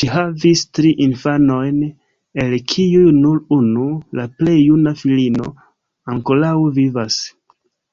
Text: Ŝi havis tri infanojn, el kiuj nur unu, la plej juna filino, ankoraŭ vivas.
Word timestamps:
Ŝi 0.00 0.08
havis 0.16 0.62
tri 0.78 0.92
infanojn, 1.06 1.82
el 2.44 2.56
kiuj 2.74 3.04
nur 3.20 3.44
unu, 3.60 3.90
la 4.22 4.30
plej 4.40 4.58
juna 4.62 4.98
filino, 5.04 5.54
ankoraŭ 6.16 6.58
vivas. 6.80 7.24